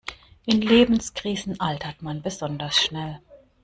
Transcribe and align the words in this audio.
In 0.47 0.61
Lebenskrisen 0.61 1.59
altert 1.59 2.01
man 2.01 2.23
besonders 2.23 2.75
schnell. 2.75 3.19